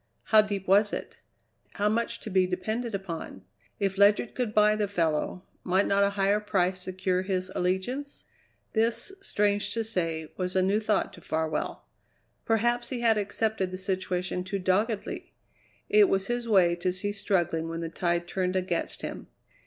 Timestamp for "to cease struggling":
16.77-17.69